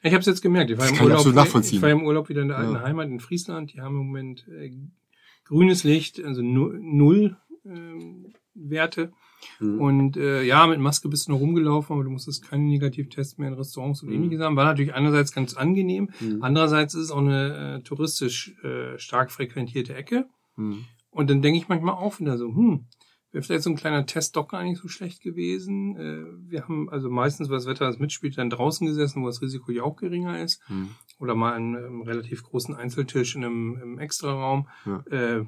[0.01, 0.69] Ich habe es jetzt gemerkt.
[0.69, 2.81] Ich war, im Urlaub, ich war im Urlaub wieder in der alten ja.
[2.81, 3.73] Heimat in Friesland.
[3.73, 4.71] Die haben im Moment äh,
[5.45, 7.69] grünes Licht, also null äh,
[8.53, 9.11] Werte.
[9.59, 9.81] Mhm.
[9.81, 13.47] Und äh, ja, mit Maske bist du noch rumgelaufen, aber du musstest keine Negativtests mehr
[13.47, 14.15] in Restaurants und mhm.
[14.15, 14.55] ähnliches haben.
[14.55, 16.39] War natürlich einerseits ganz angenehm, mhm.
[16.41, 20.27] andererseits ist es auch eine äh, touristisch äh, stark frequentierte Ecke.
[20.55, 20.85] Mhm.
[21.15, 22.87] Und dann denke ich manchmal auch wieder so, hm,
[23.31, 25.95] wäre vielleicht so ein kleiner Test doch gar nicht so schlecht gewesen.
[25.95, 29.41] Äh, wir haben also meistens, was das Wetter das mitspielt, dann draußen gesessen, wo das
[29.41, 30.61] Risiko ja auch geringer ist.
[30.67, 30.89] Hm.
[31.17, 34.67] Oder mal in einem relativ großen Einzeltisch in einem, im Extraraum.
[34.85, 35.03] Ja.
[35.09, 35.45] Äh,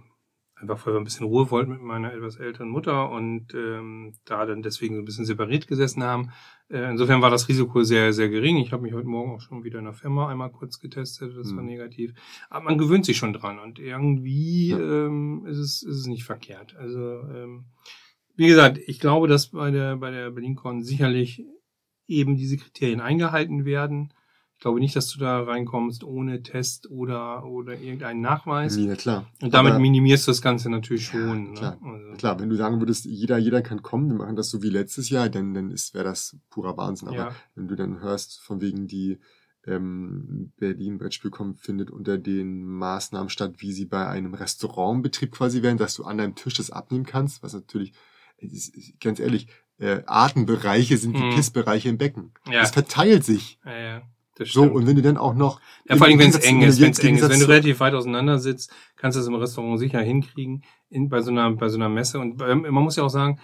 [0.60, 4.46] einfach weil wir ein bisschen Ruhe wollten mit meiner etwas älteren Mutter und ähm, da
[4.46, 6.32] dann deswegen so ein bisschen separiert gesessen haben.
[6.70, 8.58] Äh, insofern war das Risiko sehr, sehr gering.
[8.58, 11.52] Ich habe mich heute Morgen auch schon wieder in der Firma einmal kurz getestet, das
[11.52, 11.58] mhm.
[11.58, 12.14] war negativ.
[12.50, 14.80] Aber man gewöhnt sich schon dran und irgendwie ja.
[14.80, 16.76] ähm, ist, es, ist es nicht verkehrt.
[16.76, 17.66] Also ähm,
[18.36, 21.44] wie gesagt, ich glaube, dass bei der bei der BerlinCon sicherlich
[22.08, 24.14] eben diese Kriterien eingehalten werden.
[24.58, 28.76] Ich glaube nicht, dass du da reinkommst ohne Test oder, oder irgendeinen Nachweis.
[28.76, 29.28] Ja, klar.
[29.40, 31.54] Und damit Aber, minimierst du das Ganze natürlich schon.
[31.54, 31.78] Ja, klar.
[31.80, 31.94] Ne?
[31.94, 32.18] Also.
[32.18, 35.12] klar, wenn du sagen würdest, jeder, jeder kann kommen, wir machen das so wie letztes
[35.12, 37.10] Jahr, dann, dann wäre das purer Wahnsinn.
[37.10, 37.36] Aber ja.
[37.54, 39.20] wenn du dann hörst, von wegen die,
[39.68, 45.78] ähm, Berlin Brettspielcom findet unter den Maßnahmen statt, wie sie bei einem Restaurantbetrieb quasi wären,
[45.78, 47.94] dass du an deinem Tisch das abnehmen kannst, was natürlich,
[49.00, 51.36] ganz ehrlich, äh, Artenbereiche sind wie hm.
[51.36, 52.34] Pissbereiche im Becken.
[52.50, 52.62] Ja.
[52.62, 53.60] Es verteilt sich.
[53.64, 54.02] Ja, ja.
[54.46, 55.60] So, und wenn du dann auch noch.
[55.88, 57.30] Ja, vor allem, wenn es eng ist, wenn es eng ist.
[57.30, 61.22] Wenn du relativ weit auseinander sitzt, kannst du es im Restaurant sicher hinkriegen, in, bei
[61.22, 62.20] so einer, bei so einer Messe.
[62.20, 63.40] Und ähm, man muss ja auch sagen,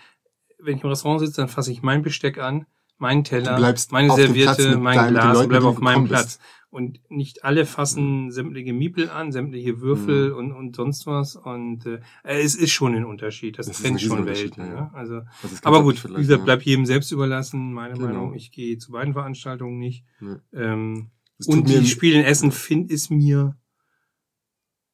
[0.59, 2.65] wenn ich im Restaurant sitze, dann fasse ich mein Besteck an,
[2.97, 3.59] meinen Teller,
[3.91, 6.39] meine Serviette, mein Glas und bleib auf meinem Platz.
[6.73, 10.37] Und nicht alle fassen sämtliche Miepel an, sämtliche Würfel Mhm.
[10.37, 11.35] und, und sonst was.
[11.35, 13.59] Und äh, es ist schon ein Unterschied.
[13.59, 14.63] Das, Das ist trennt schon Welten.
[14.65, 14.75] ja, Ne?
[14.75, 14.91] ja.
[14.93, 16.45] Also, Also aber gut, wie gesagt, ja.
[16.45, 17.73] bleibt jedem selbst überlassen.
[17.73, 18.07] Meine Genau.
[18.07, 20.03] Meinung, ich gehe zu beiden Veranstaltungen nicht.
[20.19, 20.39] Ja.
[20.51, 23.55] Ähm, Es und die Spiele in Essen find ist mir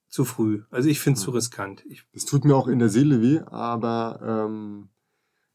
[0.09, 0.63] zu früh.
[0.71, 1.85] Also ich finde es zu riskant.
[1.87, 4.89] Ich, Das tut mir auch in der Seele weh, aber ähm,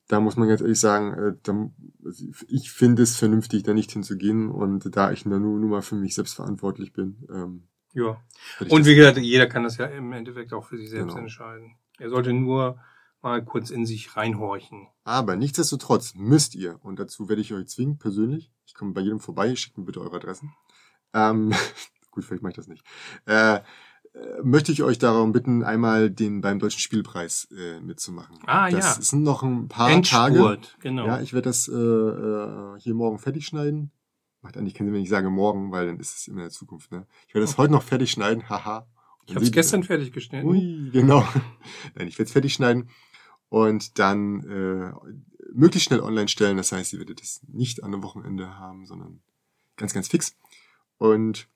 [0.09, 2.11] da muss man ganz ehrlich sagen, äh,
[2.49, 6.15] ich finde es vernünftig, da nicht hinzugehen und da ich nur, nur mal für mich
[6.15, 7.27] selbst verantwortlich bin.
[7.33, 8.21] Ähm, ja.
[8.69, 11.21] Und wie gesagt, jeder kann das ja im Endeffekt auch für sich selbst Genau.
[11.23, 11.77] entscheiden.
[11.99, 12.79] Er sollte nur
[13.23, 14.89] mal kurz in sich reinhorchen.
[15.05, 19.21] aber nichtsdestotrotz müsst ihr, und dazu werde ich euch zwingen, persönlich, ich komme bei jedem
[19.21, 20.53] vorbei, schickt mir bitte eure Adressen.
[21.15, 21.51] Ähm,
[22.11, 22.85] gut, vielleicht mache ich das nicht.
[23.25, 23.61] Äh,
[24.43, 28.39] möchte ich euch darum bitten, einmal den beim Deutschen Spielpreis äh, mitzumachen.
[28.47, 29.03] Ah, das ja.
[29.03, 30.37] sind noch ein paar Tage.
[30.37, 31.07] Endspurt, genau.
[31.07, 33.91] Ja, ich werde das äh, äh, hier morgen fertig schneiden.
[34.43, 36.51] Macht eigentlich keinen Sinn, wenn ich sage morgen, weil dann ist es immer in der
[36.51, 36.93] Zukunft.
[36.93, 37.07] Ne?
[37.27, 38.87] Ich werde das heute noch fertig schneiden, haha.
[39.27, 40.47] ich habe es gestern fertig geschnitten.
[40.47, 41.27] Ui, genau.
[41.95, 42.91] Nein, ich werde es fertig schneiden
[43.49, 44.93] und dann äh,
[45.53, 46.57] möglichst schnell online stellen.
[46.57, 49.23] Das heißt, ihr werdet es nicht an einem Wochenende haben, sondern
[49.77, 50.37] ganz, ganz fix.
[50.99, 51.49] Und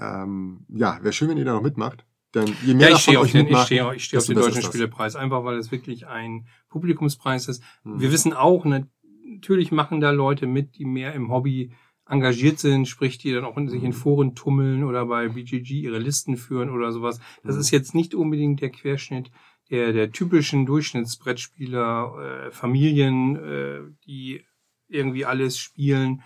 [0.00, 2.04] ähm, ja, wäre schön, wenn ihr da noch mitmacht.
[2.34, 4.62] Denn je mehr Ja, ich stehe auf den, ich ich stehe auf den deutschen.
[4.62, 7.62] Spielepreis, einfach weil es wirklich ein Publikumspreis ist.
[7.82, 8.00] Hm.
[8.00, 11.72] Wir wissen auch, natürlich machen da Leute mit, die mehr im Hobby
[12.06, 13.94] engagiert sind, sprich, die dann auch in, sich in Mhm.
[13.94, 17.20] Foren tummeln oder bei BGG ihre Listen führen oder sowas.
[17.44, 17.60] Das Mhm.
[17.60, 19.30] ist jetzt nicht unbedingt der Querschnitt
[19.70, 24.44] der, der typischen Durchschnittsbrettspieler, äh, Familien, äh, die
[24.88, 26.22] irgendwie alles spielen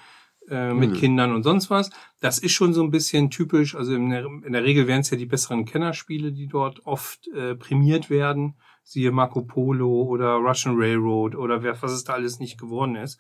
[0.51, 0.95] äh, mit Mhm.
[0.95, 1.91] Kindern und sonst was.
[2.21, 3.75] Das ist schon so ein bisschen typisch.
[3.75, 7.27] Also in der, in der Regel wären es ja die besseren Kennerspiele, die dort oft
[7.29, 8.55] äh, prämiert werden.
[8.83, 13.19] Siehe Marco Polo oder Russian Railroad oder wer, was es da alles nicht geworden ist.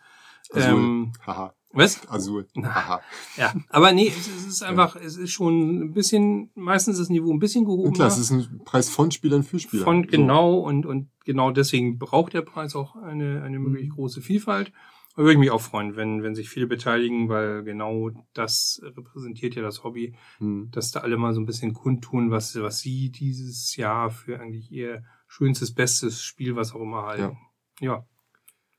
[0.52, 0.74] Azul.
[0.78, 1.54] Ähm, Haha.
[1.72, 2.06] was?
[2.10, 2.46] Azul.
[2.62, 3.00] Haha.
[3.38, 7.08] Ja, aber nee, es, es ist einfach, es ist schon ein bisschen, meistens ist das
[7.08, 7.88] Niveau ein bisschen gehoben.
[7.88, 9.84] Und klar, es ist ein Preis von Spielern für Spieler.
[9.84, 10.10] Von So.
[10.10, 13.94] genau und, und genau deswegen braucht der Preis auch eine, eine möglich Mhm.
[13.94, 14.70] große Vielfalt.
[15.16, 19.54] Da würde ich mich auch freuen, wenn, wenn sich viele beteiligen, weil genau das repräsentiert
[19.54, 20.70] ja das Hobby, Hm.
[20.72, 24.72] dass da alle mal so ein bisschen kundtun, was, was sie dieses Jahr für eigentlich
[24.72, 27.38] ihr schönstes, bestes Spiel, was auch immer halten.
[27.80, 28.04] Ja.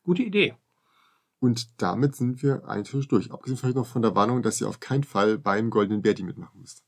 [0.03, 0.55] Gute Idee.
[1.39, 3.31] Und damit sind wir eigentlich durch.
[3.31, 6.59] Abgesehen vielleicht noch von der Warnung, dass ihr auf keinen Fall beim Goldenen Berti mitmachen
[6.59, 6.83] müsst.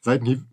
[0.00, 0.44] Seitenhieb?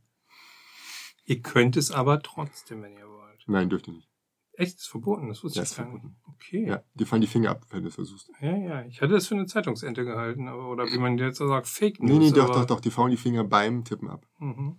[1.25, 3.43] Ihr könnt es aber trotzdem, wenn ihr wollt.
[3.47, 4.10] Nein, dürft ihr nicht.
[4.53, 6.05] Echt, ist verboten, das wusste Ja, ich gar nicht.
[6.27, 6.67] Okay.
[6.67, 8.29] Ja, dir fallen die Finger ab, wenn du es versuchst.
[8.41, 8.85] Ja, ja.
[8.85, 12.01] Ich hatte das für eine Zeitungsente gehalten, aber, oder wie man jetzt so sagt, Fake
[12.01, 12.11] News.
[12.11, 14.25] Nee, nee, doch, doch, doch, die faulen die Finger beim Tippen ab.
[14.39, 14.77] Mhm.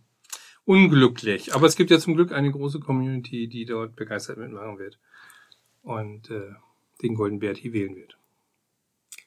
[0.65, 1.55] Unglücklich.
[1.55, 4.99] Aber es gibt ja zum Glück eine große Community, die dort begeistert mitmachen wird.
[5.83, 6.53] Und äh,
[7.03, 8.17] den Golden Berti wählen wird.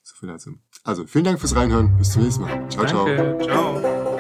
[0.04, 0.58] So viel dazu.
[0.84, 1.98] Also, vielen Dank fürs Reinhören.
[1.98, 2.70] Bis zum nächsten Mal.
[2.70, 3.06] Ciao, ciao.
[3.06, 3.44] Danke.
[3.44, 4.15] Ciao.